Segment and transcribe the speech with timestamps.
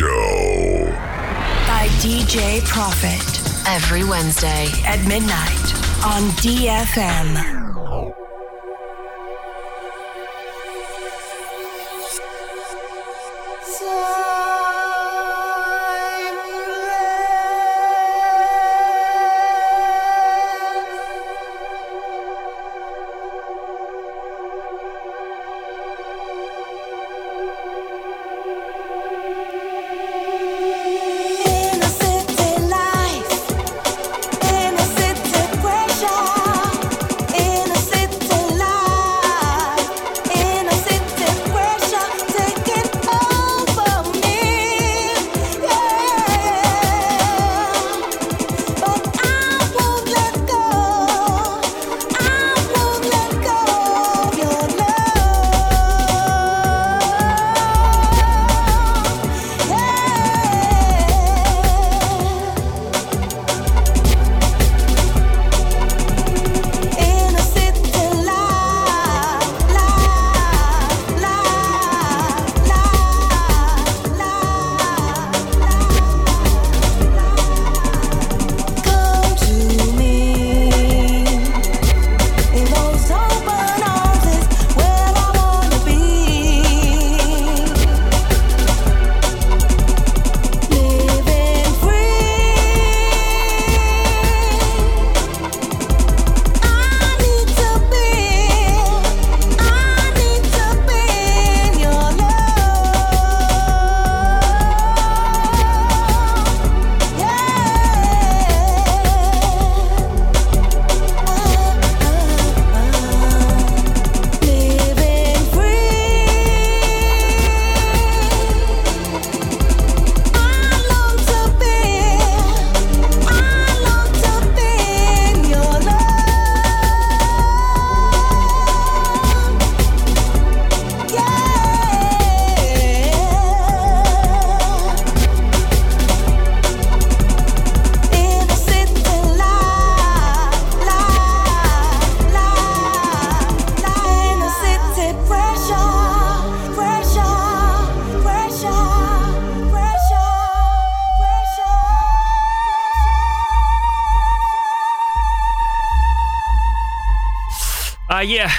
[0.00, 0.86] Show.
[1.68, 4.68] by DJ Profit Every Wednesday.
[4.86, 7.59] at midnight on DFM.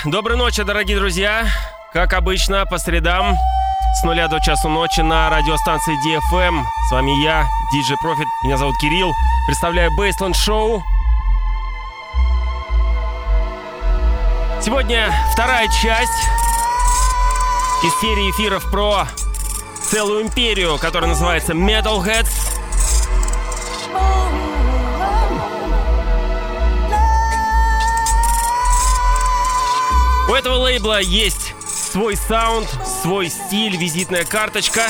[0.06, 1.48] Доброй ночи, дорогие друзья.
[1.94, 3.36] Как обычно, по средам
[4.00, 6.64] с нуля до часу ночи на радиостанции DFM.
[6.88, 8.26] С вами я, DJ Profit.
[8.46, 9.12] Меня зовут Кирилл.
[9.48, 10.82] Представляю Baseland Show.
[14.62, 16.28] Сегодня вторая часть
[17.84, 19.08] из серии эфиров про
[19.90, 22.41] целую империю, которая называется Metalheads.
[30.32, 31.54] У этого лейбла есть
[31.92, 32.66] свой саунд,
[33.02, 34.84] свой стиль, визитная карточка.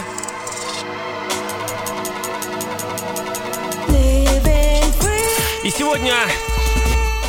[5.63, 6.13] И сегодня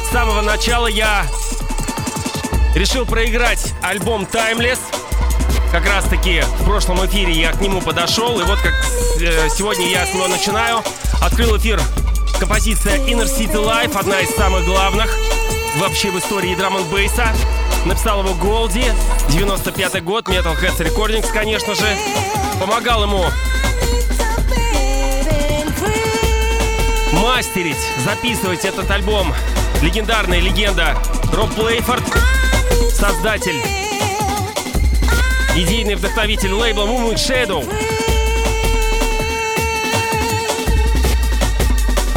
[0.06, 1.26] с самого начала я
[2.74, 4.80] решил проиграть альбом Timeless.
[5.70, 8.74] Как раз таки в прошлом эфире я к нему подошел, и вот как
[9.22, 10.82] э, сегодня я с него начинаю.
[11.22, 11.80] Открыл эфир
[12.38, 15.10] композиция Inner City Life, одна из самых главных
[15.78, 17.34] вообще в истории драм бейса.
[17.84, 18.84] Написал его Голди,
[19.30, 21.84] 95 год, Metalheads Recordings, конечно же.
[22.60, 23.24] Помогал ему
[27.12, 29.34] мастерить, записывать этот альбом.
[29.82, 30.96] Легендарная легенда.
[31.32, 32.04] Роб Плейфорд,
[32.92, 33.60] создатель,
[35.56, 37.64] идейный вдохновитель лейбла Moonlight Shadow.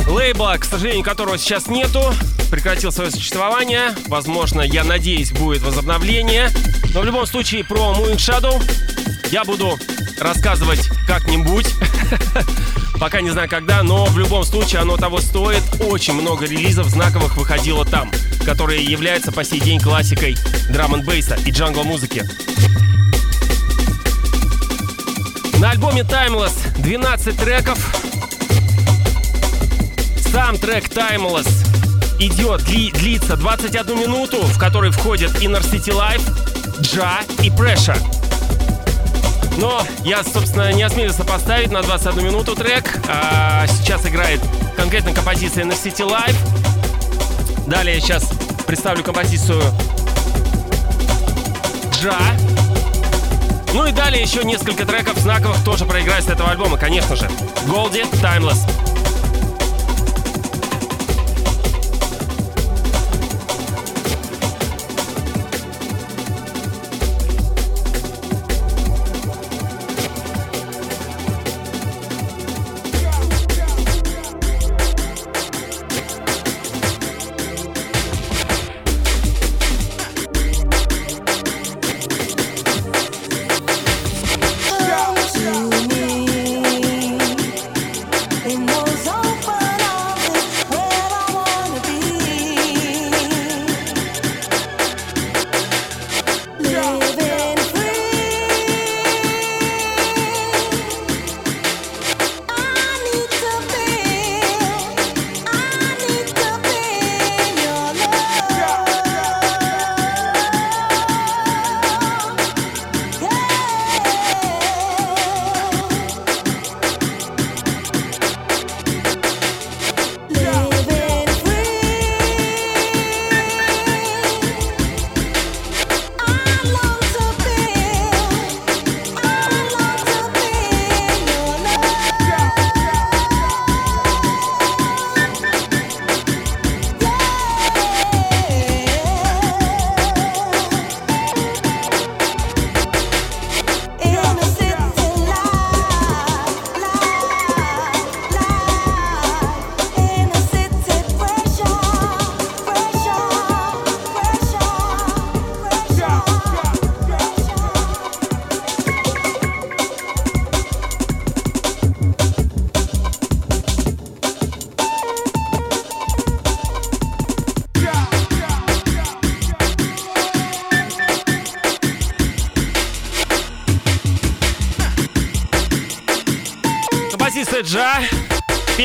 [0.07, 2.13] Лейбла, к сожалению, которого сейчас нету,
[2.55, 3.93] прекратил свое существование.
[4.07, 6.49] Возможно, я надеюсь, будет возобновление.
[6.93, 8.63] Но в любом случае, про Moon Shadow
[9.29, 9.77] я буду
[10.21, 11.67] рассказывать как-нибудь.
[12.99, 15.63] Пока не знаю когда, но в любом случае оно того стоит.
[15.81, 18.09] Очень много релизов знаковых выходило там,
[18.45, 20.37] которые являются по сей день классикой
[20.69, 22.23] драм н бейса и джангл музыки.
[25.59, 27.93] На альбоме Timeless 12 треков.
[30.31, 31.64] Сам трек Timeless
[32.19, 36.23] идет, дли, длится 21 минуту, в который входит Inner City Life,
[36.81, 37.99] Джа и Pressure.
[39.57, 42.99] Но я, собственно, не осмелился поставить на 21 минуту трек.
[43.07, 44.41] А сейчас играет
[44.75, 46.35] конкретно композиция Inner City Life.
[47.67, 48.29] Далее сейчас
[48.67, 49.61] представлю композицию
[51.93, 52.17] Джа.
[53.73, 57.29] Ну и далее еще несколько треков знаковых тоже проиграю с этого альбома, конечно же.
[57.67, 58.59] Голди, Timeless.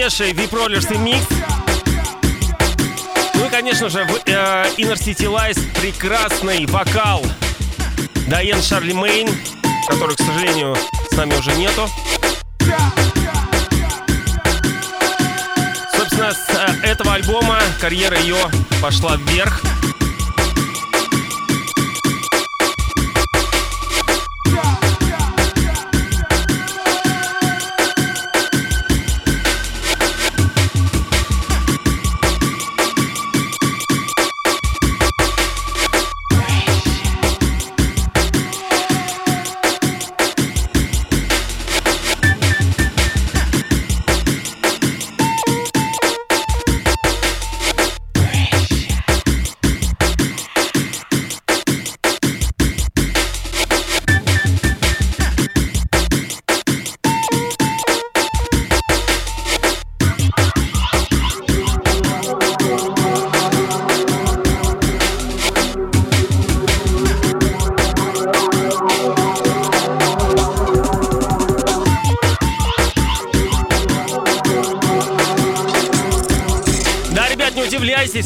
[0.01, 1.27] Пеший вип-роллерс и микс.
[3.35, 7.23] Ну и, конечно же, в э, Inner City Lies прекрасный вокал
[8.27, 9.29] Дайен Шарли Мейн,
[9.87, 10.75] который, к сожалению,
[11.11, 11.87] с нами уже нету.
[15.95, 18.39] Собственно, с э, этого альбома карьера ее
[18.81, 19.61] пошла вверх.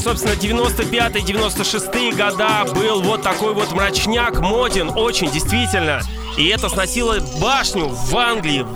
[0.05, 6.03] собственно, 95-96-е года был вот такой вот мрачняк, моден, очень, действительно.
[6.37, 8.67] И это сносило башню в Англии,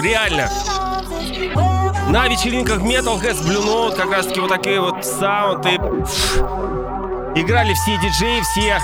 [0.00, 0.48] реально.
[2.08, 5.70] На вечеринках Metalheads, Blue Note, как раз таки вот такие вот саунды.
[7.34, 8.78] Играли все диджеи, все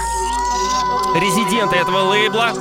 [1.21, 2.52] резиденты этого лейбла.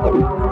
[0.00, 0.47] Thank.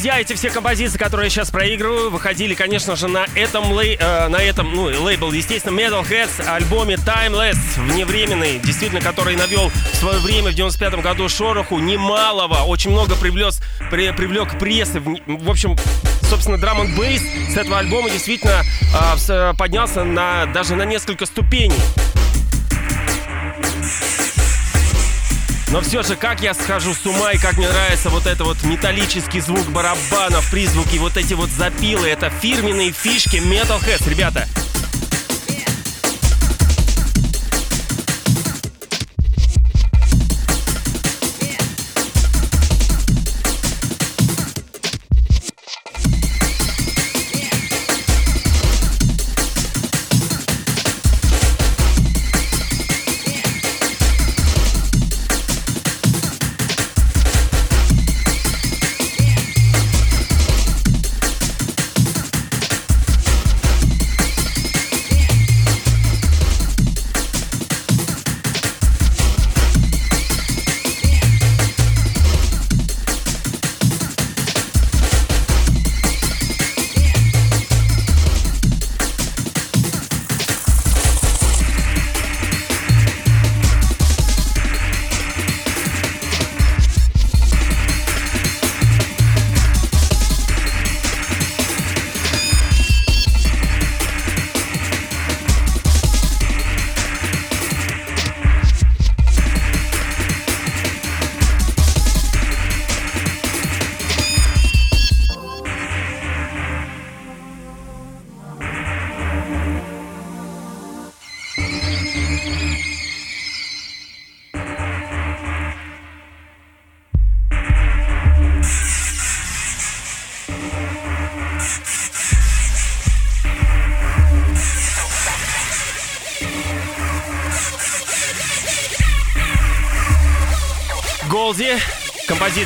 [0.00, 4.28] Друзья, эти все композиции, которые я сейчас проигрываю, выходили, конечно же, на этом, лей, э,
[4.28, 10.52] на этом ну, лейбл, естественно, Metalheads, альбоме Timeless, вневременный, действительно, который навел в свое время,
[10.52, 13.52] в 95 году, шороху немалого, очень много привлек,
[13.90, 15.76] при, привлек прессы, в, в общем,
[16.22, 17.20] собственно, драм н бейс
[17.52, 18.62] с этого альбома действительно
[19.28, 21.76] э, поднялся на, даже на несколько ступеней.
[25.70, 28.62] Но все же, как я схожу с ума и как мне нравится вот это вот
[28.64, 32.08] металлический звук барабанов, призвуки, вот эти вот запилы.
[32.08, 34.48] Это фирменные фишки Metalheads, ребята.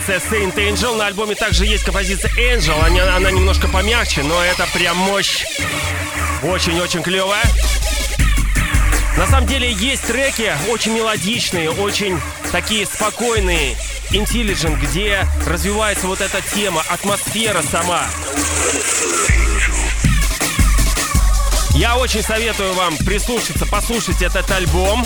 [0.05, 0.97] Композиция Saint Angel.
[0.97, 2.79] На альбоме также есть композиция Angel.
[2.85, 5.45] Она, она немножко помягче, но это прям мощь.
[6.43, 7.45] Очень-очень клевая.
[9.17, 12.21] На самом деле есть треки очень мелодичные, очень
[12.53, 13.77] такие спокойные,
[14.11, 18.05] Intelligent, где развивается вот эта тема, атмосфера сама.
[21.75, 25.05] Я очень советую вам прислушаться, послушать этот альбом,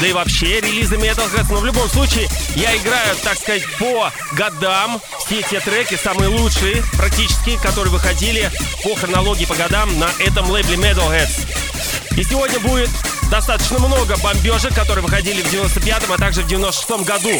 [0.00, 1.46] да и вообще релизы Metalhead.
[1.50, 5.00] Но в любом случае, я играю, так сказать, по годам.
[5.26, 8.50] Все те треки, самые лучшие, практически, которые выходили
[8.82, 11.46] по хронологии по годам на этом лейбле Metalheads.
[12.16, 12.90] И сегодня будет
[13.30, 17.32] достаточно много бомбежек, которые выходили в 95-м, а также в 96-м году.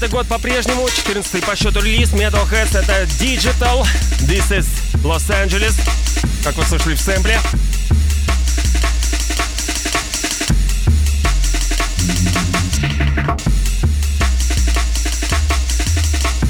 [0.00, 3.86] 95 год по-прежнему, 14 по счету релиз Metalheads это Digital,
[4.20, 4.66] This is
[5.02, 5.74] Los Angeles,
[6.42, 7.38] как вы слышали в сэмпле.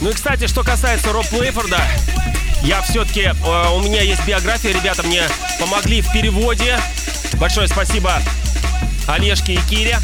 [0.01, 1.81] Ну и, кстати, что касается Роб Плейфорда,
[2.63, 5.25] я все-таки, э, у меня есть биография, ребята мне
[5.59, 6.79] помогли в переводе.
[7.35, 8.23] Большое спасибо
[9.09, 9.99] Олежке и Кире.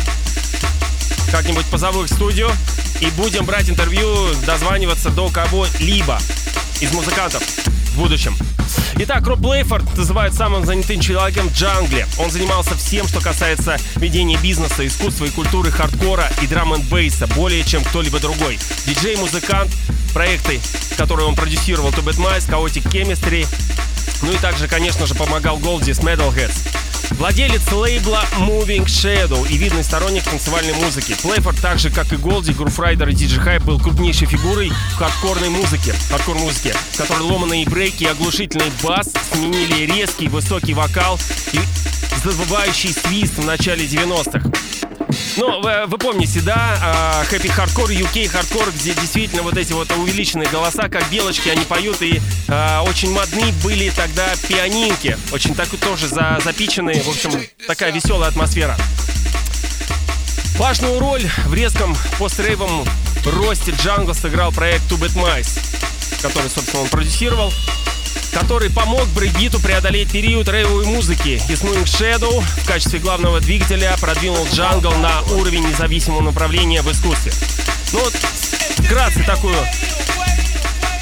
[1.30, 2.50] Как-нибудь позову их в студию
[3.00, 6.18] и будем брать интервью, дозваниваться до кого-либо
[6.80, 8.36] из музыкантов в будущем.
[8.98, 12.06] Итак, Роб Блейфорд называют самым занятым человеком в джангле.
[12.18, 17.26] Он занимался всем, что касается ведения бизнеса, искусства и культуры хардкора и драм н бейса
[17.28, 18.58] более чем кто-либо другой.
[18.86, 19.70] Диджей, музыкант,
[20.14, 20.60] проекты,
[20.96, 23.46] которые он продюсировал, To Bad Mice, Chaotic Chemistry,
[24.22, 26.75] ну и также, конечно же, помогал Голди с Metalheadz.
[27.12, 31.16] Владелец лейбла Moving Shadow и видный сторонник танцевальной музыки.
[31.22, 35.48] Плейфорд, так же как и Голди, Grooverider и DJ Hype, был крупнейшей фигурой в хардкорной
[35.48, 41.18] музыке, хардкор музыке, в которой ломаные брейки и оглушительный бас сменили резкий высокий вокал
[41.52, 41.60] и
[42.24, 44.55] завывающий свист в начале 90-х.
[45.36, 50.48] Ну, вы, вы помните, да, Happy Hardcore, UK Hardcore, где действительно вот эти вот увеличенные
[50.48, 56.08] голоса, как белочки, они поют, и а, очень модны были тогда пианинки, очень так тоже
[56.08, 57.32] за, запиченные, в общем,
[57.66, 58.76] такая веселая атмосфера.
[60.56, 62.86] Важную роль в резком пострейвом
[63.26, 65.60] росте Джангл сыграл проект Two Mice,
[66.22, 67.52] который, собственно, он продюсировал
[68.38, 71.40] который помог брейкбиту преодолеть период рейвовой музыки.
[71.48, 77.32] И Moving Shadow в качестве главного двигателя продвинул джангл на уровень независимого направления в искусстве.
[77.94, 78.12] Ну вот,
[78.84, 79.56] вкратце такую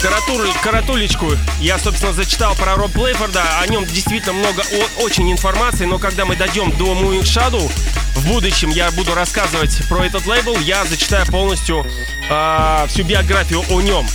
[0.00, 1.26] каратуль, каратулечку
[1.58, 3.42] я, собственно, зачитал про Роб Плейфорда.
[3.58, 7.68] О нем действительно много о, очень информации, но когда мы дойдем до Moving Shadow,
[8.14, 11.84] в будущем я буду рассказывать про этот лейбл, я зачитаю полностью
[12.30, 14.06] э, всю биографию о нем.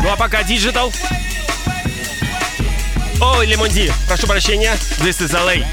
[0.00, 0.94] Ну а пока Digital.
[3.24, 4.74] Ой, Лемонди, прошу прощения.
[4.98, 5.64] This is LA.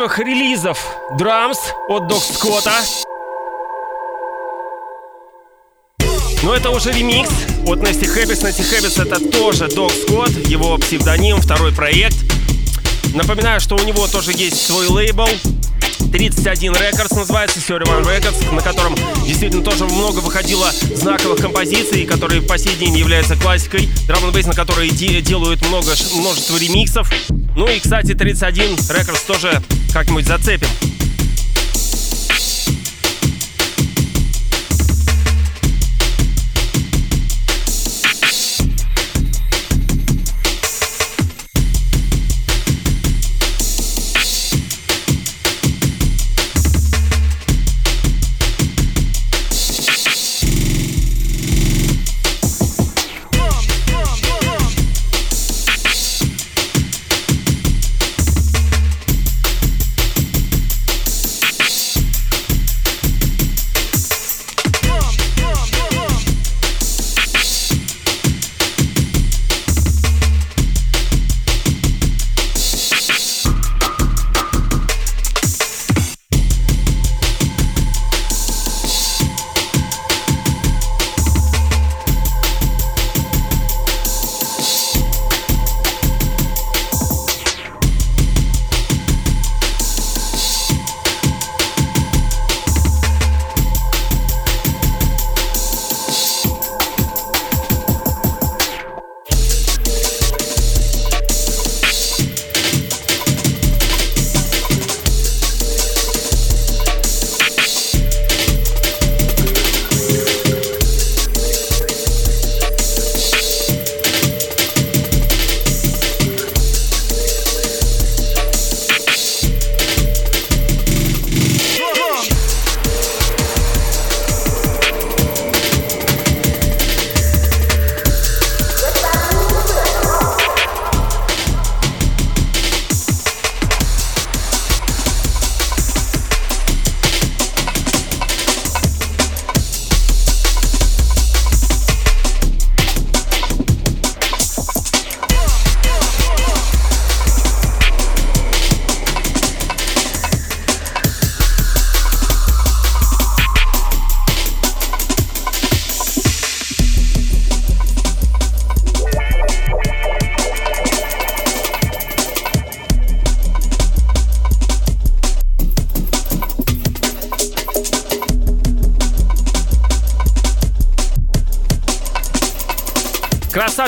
[0.00, 0.78] Первых релизов
[1.18, 1.58] Drums
[1.90, 2.72] от Док Скотта.
[6.42, 7.28] Но это уже ремикс
[7.66, 8.42] от Nasty Habits.
[8.42, 12.16] Nasty Habits это тоже Dog Scott, его псевдоним, второй проект.
[13.12, 15.28] Напоминаю, что у него тоже есть свой лейбл.
[16.12, 18.94] 31 Records называется, 31 Records, на котором
[19.26, 23.86] действительно тоже много выходило знаковых композиций, которые по сей день являются классикой.
[24.06, 27.12] Драм н на которые де- делают много, множество ремиксов.
[27.54, 30.68] Ну и, кстати, 31 Records тоже как-нибудь зацепим.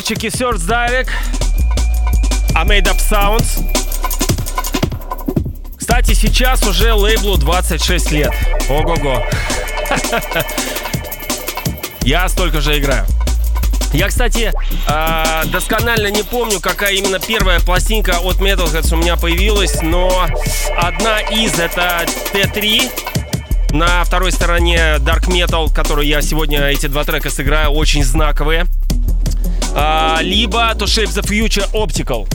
[0.02, 1.08] Красавчики Search Direct,
[2.56, 3.64] а Made Up Sounds.
[5.76, 8.32] Кстати, сейчас уже лейблу 26 лет.
[8.68, 9.24] Ого-го.
[12.02, 13.06] Я столько же играю.
[13.92, 14.52] Я, кстати,
[14.88, 20.26] э, досконально не помню, какая именно первая пластинка от Metalheads у меня появилась, но
[20.76, 23.70] одна из это Т3.
[23.70, 28.66] На второй стороне Dark Metal, который я сегодня эти два трека сыграю, очень знаковые.
[30.14, 32.29] А, либо To Shape the Future Optical.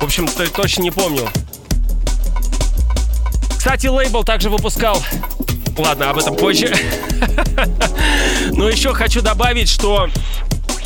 [0.00, 1.28] В общем, точно не помню.
[3.56, 5.00] Кстати, лейбл также выпускал...
[5.78, 6.74] Ладно, об этом позже.
[8.52, 10.08] Но еще хочу добавить, что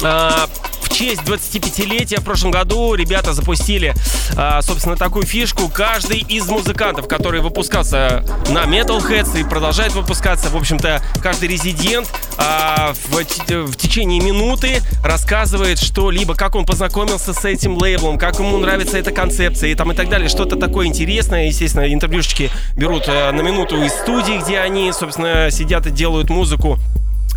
[0.02, 0.50] а,
[0.96, 3.94] честь 25-летия в прошлом году ребята запустили,
[4.34, 5.68] а, собственно, такую фишку.
[5.68, 12.94] Каждый из музыкантов, который выпускался на Metalheads и продолжает выпускаться, в общем-то, каждый резидент а,
[13.10, 18.96] в, течение минуты рассказывает, что либо как он познакомился с этим лейблом, как ему нравится
[18.96, 20.30] эта концепция и там и так далее.
[20.30, 21.48] Что-то такое интересное.
[21.48, 26.78] Естественно, интервьюшечки берут а, на минуту из студии, где они, собственно, сидят и делают музыку.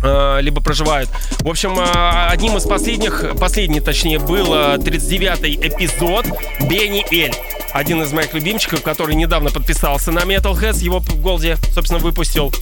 [0.02, 1.10] Э, либо проживают.
[1.40, 6.26] В общем, э, одним из последних, последний точнее, был 39-й эпизод
[6.62, 7.34] Бенни Эль.
[7.72, 12.52] Один из моих любимчиков, который недавно подписался на Metalheads, его в Голде, собственно, выпустил.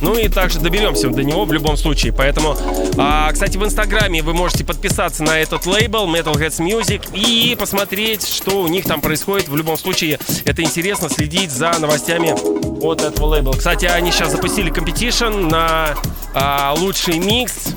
[0.00, 2.12] Ну и также доберемся до него в любом случае.
[2.12, 2.56] Поэтому,
[2.96, 8.62] а, кстати, в Инстаграме вы можете подписаться на этот лейбл Metalheadz Music и посмотреть, что
[8.62, 9.48] у них там происходит.
[9.48, 12.34] В любом случае, это интересно следить за новостями
[12.82, 13.52] от этого лейбла.
[13.52, 15.94] Кстати, они сейчас запустили competition на
[16.34, 17.68] а, лучший микс,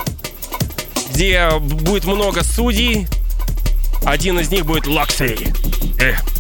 [1.14, 3.08] где будет много судей.
[4.06, 5.48] Один из них будет Лаксей.
[6.00, 6.33] Эх.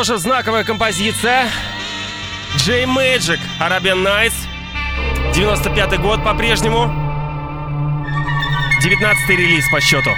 [0.00, 1.50] Тоже знаковая композиция.
[2.64, 4.32] J Magic, Arabian Nights.
[5.34, 6.86] 95 год по-прежнему.
[8.82, 10.08] 19 релиз по счету.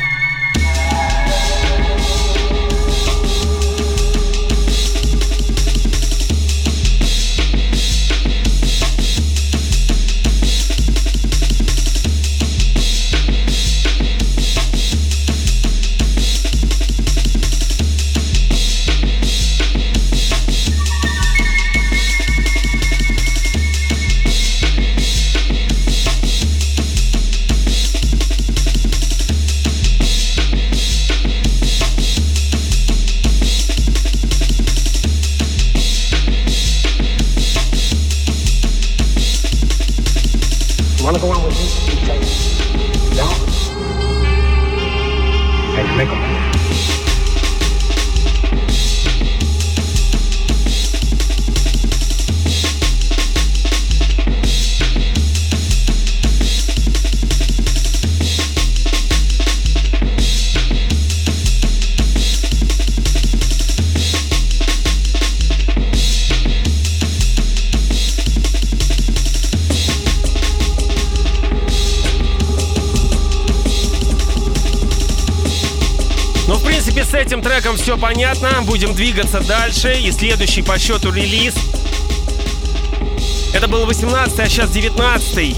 [77.15, 78.62] Этим треком все понятно.
[78.62, 79.95] Будем двигаться дальше.
[80.01, 81.55] И следующий по счету релиз.
[83.53, 85.57] Это был 18 а сейчас 19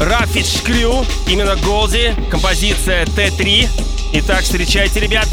[0.00, 3.68] Рафидж Крю, именно Голди, композиция Т3.
[4.14, 5.28] Итак, встречайте, ребят.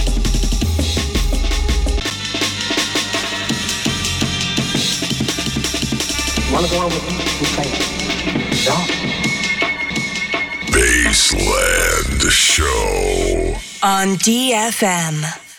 [10.71, 13.70] Baseland Show.
[13.83, 15.50] On DFM.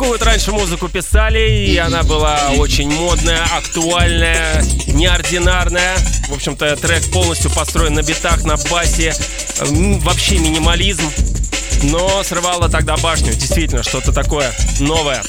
[0.00, 5.96] Такую вот раньше музыку писали, и она была очень модная, актуальная, неординарная.
[6.28, 9.14] В общем-то, трек полностью построен на битах, на басе.
[9.58, 11.10] Вообще минимализм.
[11.82, 13.32] Но срывала тогда башню.
[13.32, 15.22] Действительно, что-то такое новое.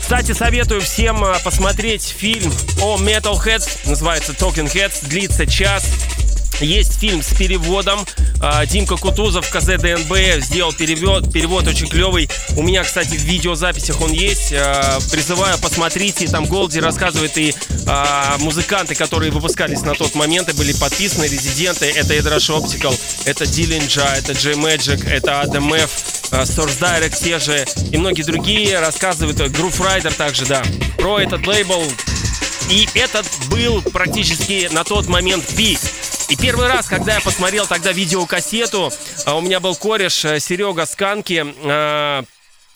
[0.00, 3.88] Кстати, советую всем а, посмотреть фильм о Metalheads.
[3.88, 5.08] Называется Talking Heads.
[5.08, 5.84] Длится час.
[6.60, 8.06] Есть фильм с переводом.
[8.40, 12.28] А, Димка Кутузов, КЗДНБ, сделал перевод, перевод очень клевый.
[12.56, 14.52] У меня, кстати, в видеозаписях он есть.
[14.52, 16.26] А, призываю, посмотрите.
[16.28, 17.54] Там Голди рассказывает и
[17.86, 21.86] а, музыканты, которые выпускались на тот момент и были подписаны, резиденты.
[21.86, 25.90] Это Эдрош Optical, это Диллинджа, это J Magic, это ADMF,
[26.30, 29.38] Source Direct те же и многие другие рассказывают.
[29.40, 30.62] Groove Rider также, да.
[30.96, 31.82] Про этот лейбл
[32.68, 35.78] и этот был практически на тот момент пик.
[36.28, 38.92] И первый раз, когда я посмотрел тогда видеокассету,
[39.24, 42.24] а, у меня был кореш э, Серега Сканки, а,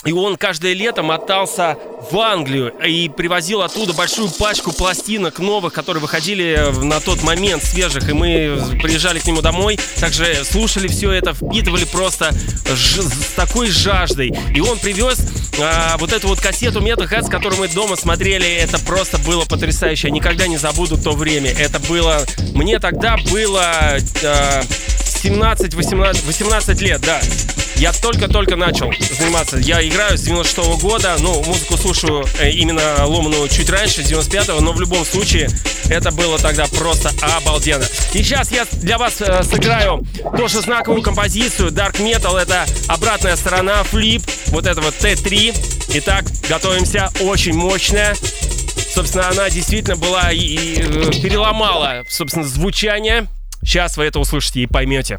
[0.04, 1.76] и он каждое лето мотался
[2.10, 8.08] в Англию и привозил оттуда большую пачку пластинок новых, которые выходили на тот момент свежих.
[8.08, 12.32] И мы приезжали к нему домой, также слушали все это, впитывали просто
[12.64, 14.32] с такой жаждой.
[14.54, 15.20] И он привез
[15.60, 18.48] а, вот эту вот кассету Metal Heads, которую мы дома смотрели.
[18.48, 20.08] Это просто было потрясающе.
[20.08, 21.50] Я никогда не забуду то время.
[21.50, 22.24] Это было...
[22.54, 23.98] Мне тогда было...
[24.24, 24.62] А,
[25.22, 27.20] 17-18 18 лет, да.
[27.76, 29.56] Я только-только начал заниматься.
[29.56, 34.11] Я играю с 96 -го года, ну, музыку слушаю э, именно ломаную чуть раньше, с
[34.11, 35.48] 95-го, но в любом случае
[35.88, 37.85] это было тогда просто обалденно.
[38.12, 40.04] И сейчас я для вас э, сыграю
[40.37, 42.38] тоже знаковую композицию Dark Metal.
[42.38, 45.56] Это обратная сторона, флип, вот это вот Т3.
[45.94, 48.14] Итак, готовимся, очень мощная.
[48.94, 53.26] Собственно, она действительно была и, и э, переломала, собственно, звучание.
[53.62, 55.18] Сейчас вы это услышите и поймете.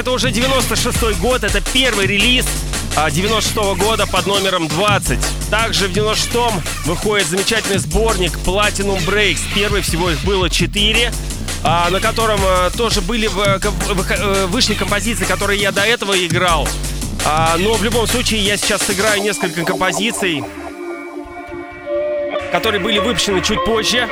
[0.00, 2.46] Это уже 96 год, это первый релиз
[3.10, 5.18] 96 -го года под номером 20.
[5.50, 9.40] Также в 96-м выходит замечательный сборник Platinum Breaks.
[9.54, 11.12] Первый всего их было 4
[11.62, 16.66] а, на котором а, тоже были в, э, вышли композиции, которые я до этого играл.
[17.26, 20.42] А, но в любом случае я сейчас сыграю несколько композиций,
[22.50, 24.08] которые были выпущены чуть позже.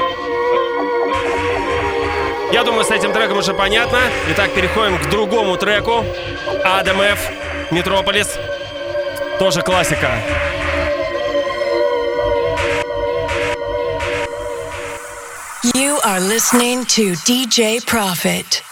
[2.51, 3.99] Я думаю, с этим треком уже понятно.
[4.31, 6.05] Итак, переходим к другому треку.
[6.65, 7.31] Ф.
[7.71, 8.39] Метрополис.
[9.39, 10.11] Тоже классика.
[15.75, 18.68] You are listening to DJ Profit.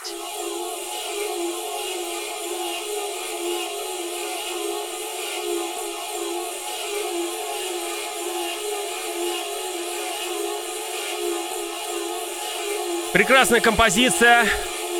[13.27, 14.47] Прекрасная композиция,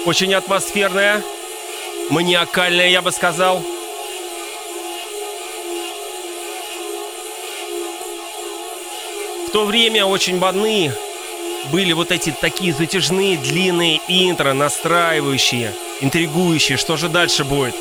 [0.05, 1.23] очень атмосферная,
[2.11, 3.63] маниакальная, я бы сказал.
[9.47, 10.93] В то время очень модны
[11.71, 17.77] были вот эти такие затяжные, длинные интро, настраивающие, интригующие, что же дальше будет.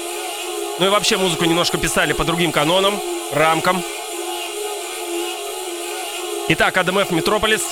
[0.78, 3.00] Ну и вообще музыку немножко писали по другим канонам,
[3.32, 3.82] рамкам.
[6.50, 7.64] Итак, ADMF Metropolis,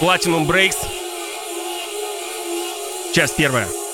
[0.00, 0.97] Platinum Breaks,
[3.12, 3.87] часть первая.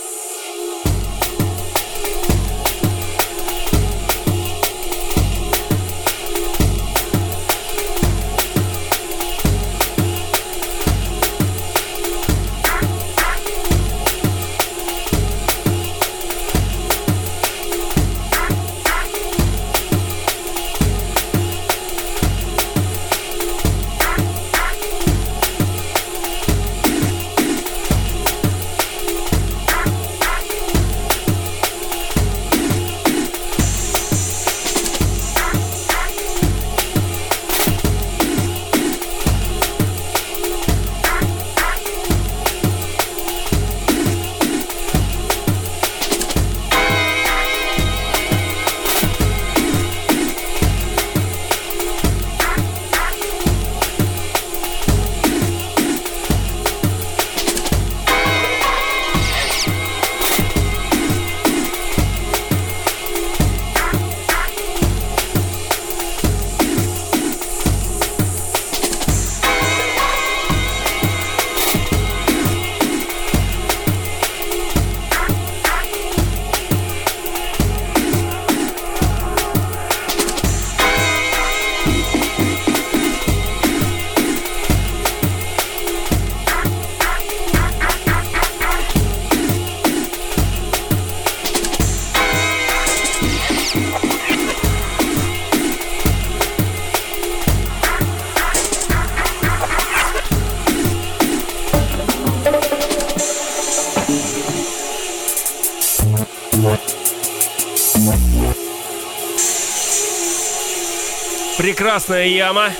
[111.94, 112.72] Прекрасная яма.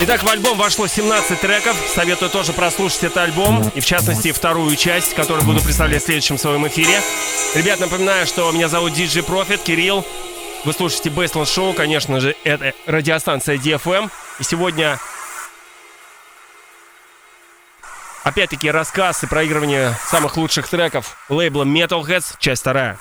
[0.00, 1.74] Итак, в альбом вошло 17 треков.
[1.88, 3.66] Советую тоже прослушать этот альбом.
[3.74, 7.00] И в частности, вторую часть, которую буду представлять в следующем своем эфире.
[7.54, 10.04] Ребят, напоминаю, что меня зовут DJ Profit, Кирилл.
[10.66, 14.10] Вы слушаете Baseline Show, конечно же, это радиостанция DFM.
[14.38, 15.00] И сегодня
[18.22, 22.98] опять-таки рассказ и проигрывание самых лучших треков лейбла Metalheads, часть вторая.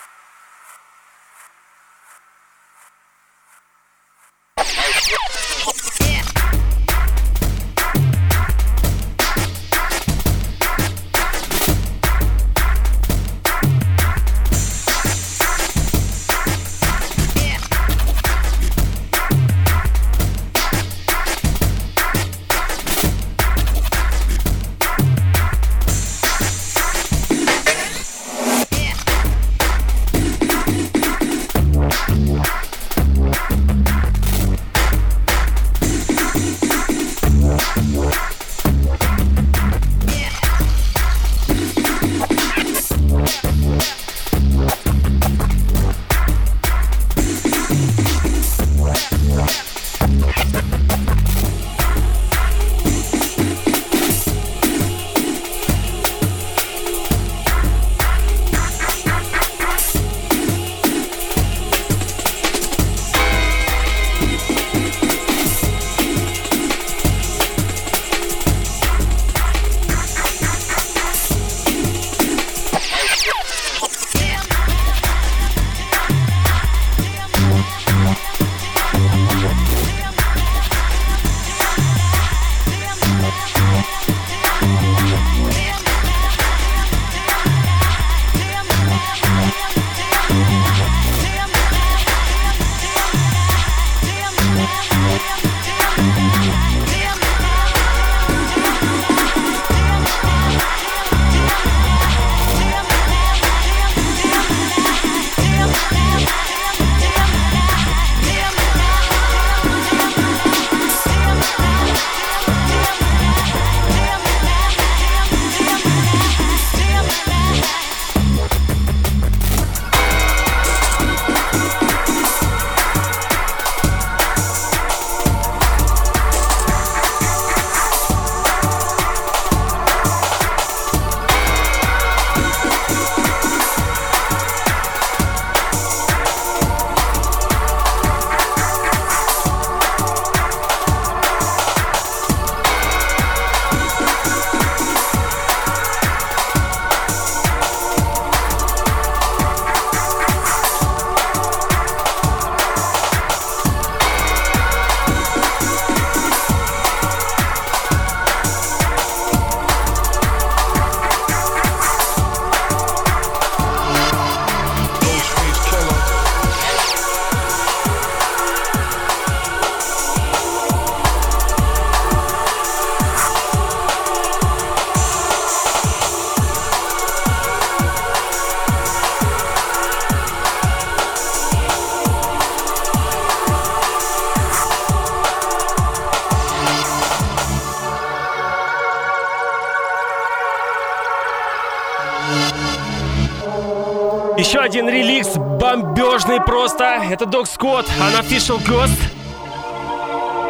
[195.94, 196.84] Бомбежный просто.
[197.10, 199.00] Это Док Скотт, Unofficial Ghost.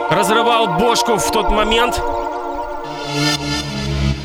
[0.09, 2.01] Разрывал бошку в тот момент.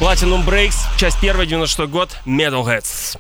[0.01, 3.19] Platinum Breaks, часть первая, 96 год, Metalheads.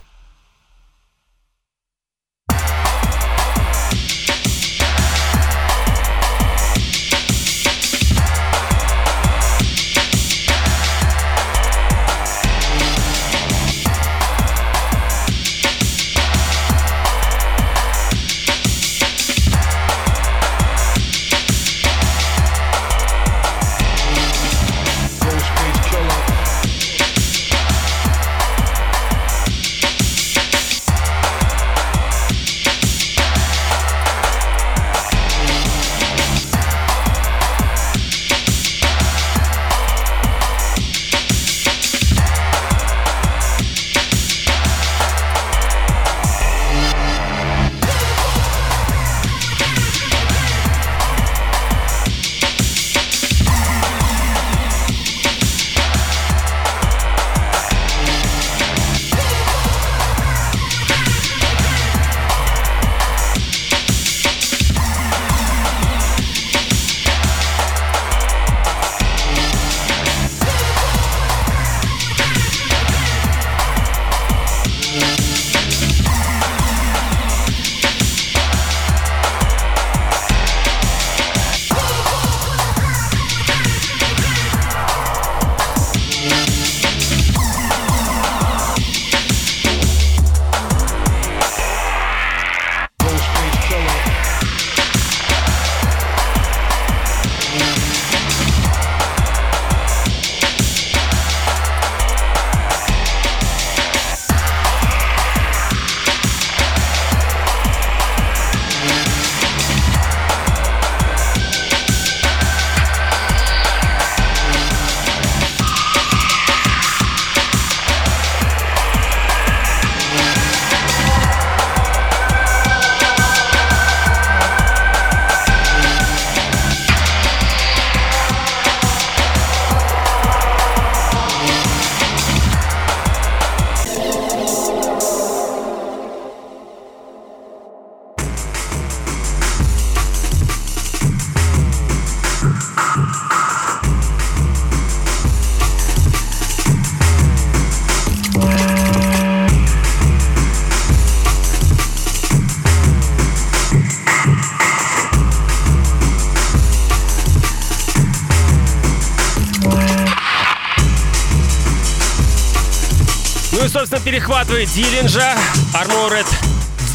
[164.10, 165.36] Перехватывает Диллинджа,
[165.74, 166.26] Armored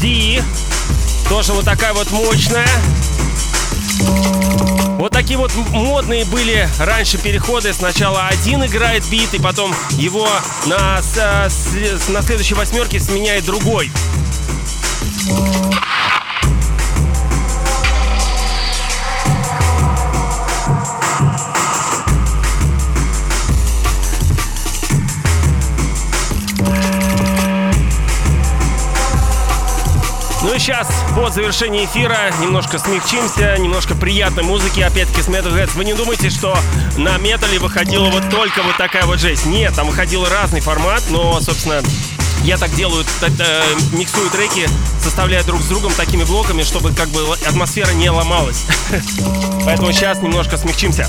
[0.00, 0.42] D.
[1.28, 2.66] Тоже вот такая вот мощная.
[4.98, 7.72] Вот такие вот модные были раньше переходы.
[7.72, 10.28] Сначала один играет бит, и потом его
[10.66, 11.00] на,
[12.08, 13.92] на следующей восьмерке сменяет другой.
[30.64, 35.72] Сейчас, по завершении эфира, немножко смягчимся, немножко приятной музыки, опять-таки с Metal Heads.
[35.74, 36.56] Вы не думайте, что
[36.96, 39.44] на металле выходила вот только вот такая вот жесть.
[39.44, 41.82] Нет, там выходил разный формат, но, собственно,
[42.44, 43.62] я так делаю, так, э,
[43.92, 44.66] миксую треки,
[45.02, 48.64] составляя друг с другом такими блоками, чтобы как бы атмосфера не ломалась.
[49.66, 51.06] Поэтому сейчас немножко смягчимся.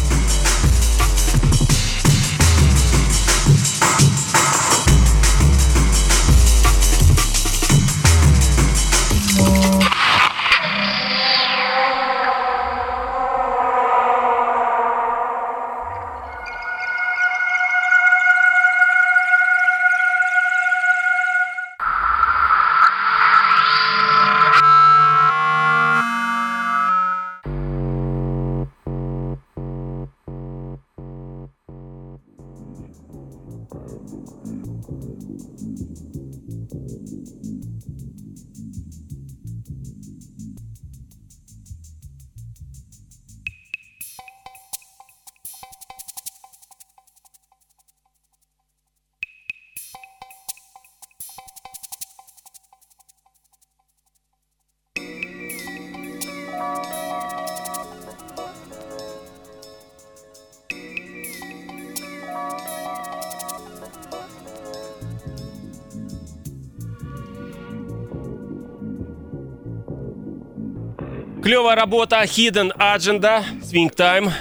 [71.65, 74.31] Клевая работа Hidden Agenda, Swing Time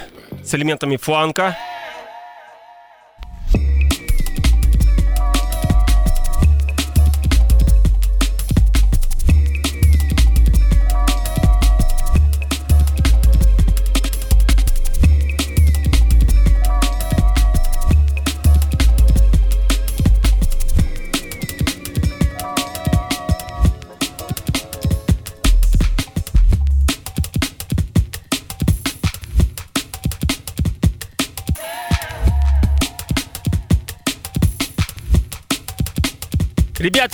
[0.43, 1.57] с элементами фланка.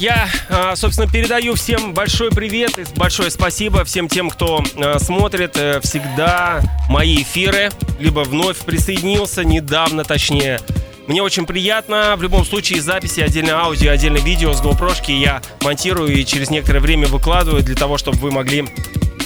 [0.02, 5.56] Я, а, собственно, передаю всем большой привет и большое спасибо всем тем, кто а, смотрит
[5.58, 10.60] э, всегда мои эфиры, либо вновь присоединился, недавно точнее.
[11.06, 12.16] Мне очень приятно.
[12.18, 16.80] В любом случае, записи, отдельное аудио, отдельное видео с GoPro я монтирую и через некоторое
[16.80, 18.68] время выкладываю для того, чтобы вы могли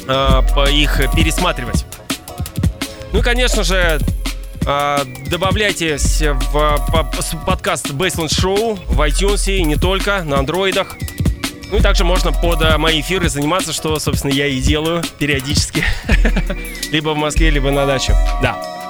[0.08, 0.42] э,
[0.74, 1.86] их пересматривать.
[3.14, 4.00] Ну и, конечно же,
[4.66, 10.98] добавляйтесь в подкаст Baseline Show в iTunes и не только, на андроидах.
[11.72, 15.84] Ну и также можно под а, мои эфиры заниматься, что, собственно, я и делаю периодически.
[16.92, 18.16] либо в Москве, либо на даче.
[18.42, 18.85] Да.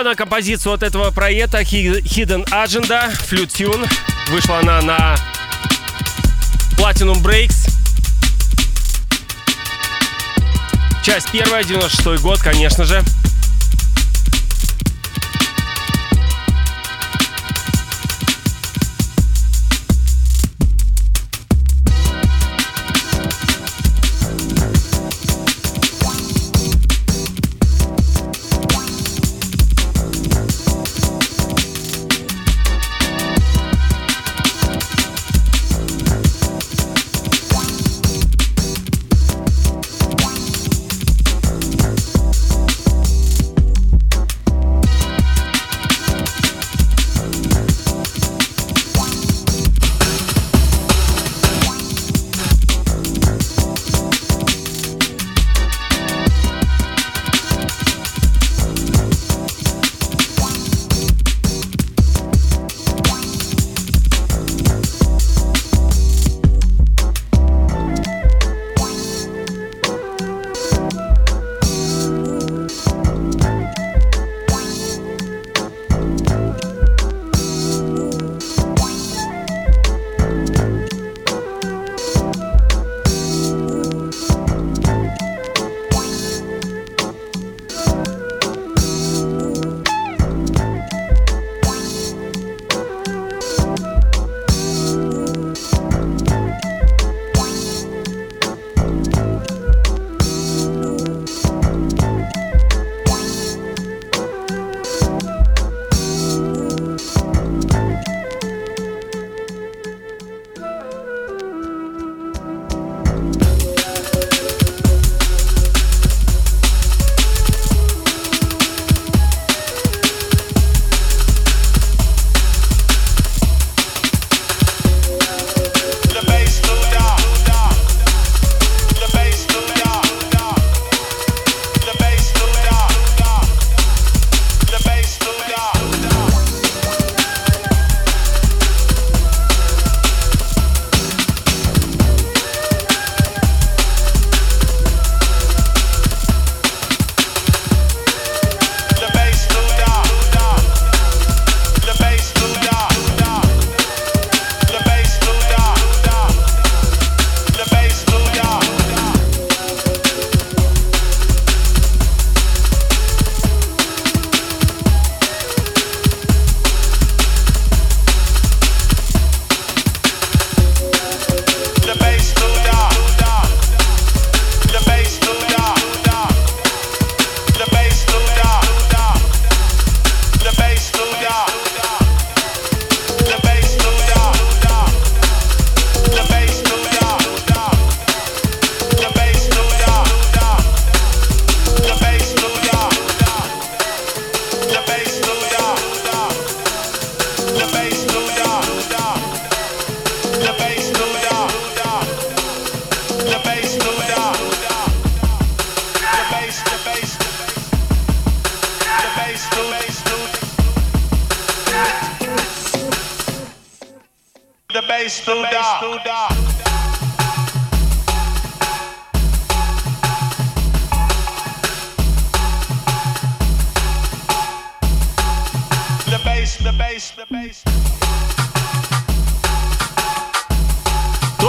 [0.00, 3.86] Еще одна композиция от этого проекта Hidden Agenda, Flute Tune.
[4.28, 5.16] Вышла она на
[6.78, 7.68] Platinum Breaks.
[11.04, 13.02] Часть первая, 96 год, конечно же.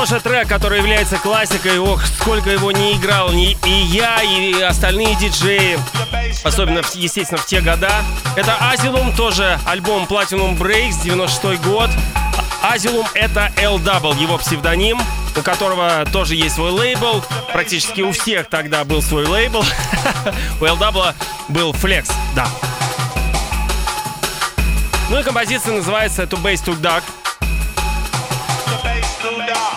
[0.02, 1.78] Тоже трек, который является классикой.
[1.78, 5.78] Ох, сколько его не играл и я, и остальные диджеи.
[6.44, 7.92] Особенно, естественно, в те года.
[8.36, 11.92] Это Asylum, тоже альбом Platinum Breaks, 96 год.
[12.64, 15.00] Asylum— это L-Double, его псевдоним,
[15.38, 17.24] у которого тоже есть свой лейбл.
[17.54, 19.64] Практически у всех тогда был свой лейбл.
[20.62, 21.14] у L-Double
[21.50, 22.48] был Flex, да.
[25.12, 27.04] Ну и композиция называется «To Base to Duck».
[29.24, 29.71] Ну и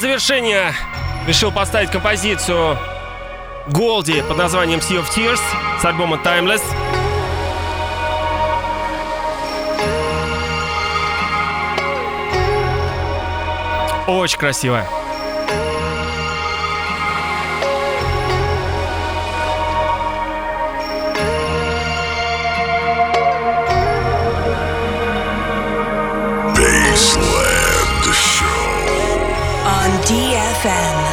[0.00, 0.72] под завершение
[1.26, 2.78] решил поставить композицию
[3.68, 5.38] Голди под названием Sea of Tears
[5.78, 6.62] с альбома Timeless.
[14.06, 14.99] Очень красивая.
[30.62, 31.09] FM.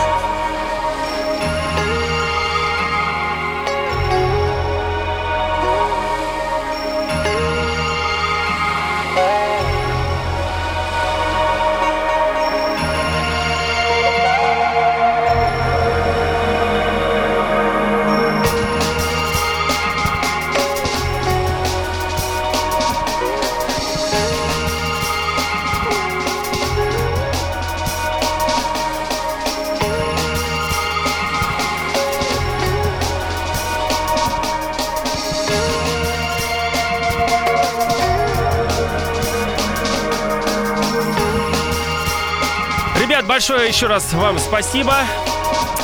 [43.37, 44.95] Большое еще раз вам спасибо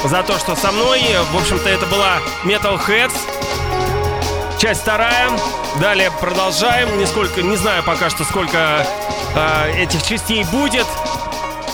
[0.03, 0.99] за то, что со мной.
[1.31, 3.13] В общем-то, это была Metal Heads.
[4.59, 5.29] Часть вторая.
[5.79, 6.97] Далее продолжаем.
[6.97, 8.87] Нисколько, не знаю пока что, сколько
[9.35, 10.87] э, этих частей будет.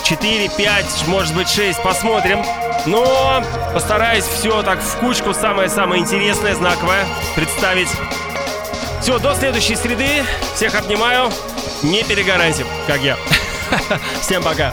[0.04, 2.44] 4, 5, может быть 6, посмотрим.
[2.84, 7.88] Но постараюсь все так в кучку, самое-самое интересное, знаковое представить.
[9.00, 10.24] Все, до следующей среды.
[10.54, 11.30] Всех обнимаю.
[11.82, 13.16] Не перегорайте, как я.
[14.20, 14.70] Всем пока.